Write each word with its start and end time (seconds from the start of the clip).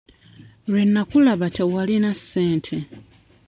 Lwe 0.69 0.81
nnakulaba 0.87 1.47
tewalina 1.57 2.11
ssente. 2.19 2.77